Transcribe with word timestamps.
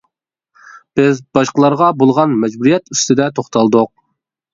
بىز 0.99 1.19
باشقىلارغا 1.37 1.89
بولغان 2.03 2.33
مەجبۇرىيەت 2.45 2.91
ئۈستىدە 2.97 3.29
توختالدۇق. 3.41 3.93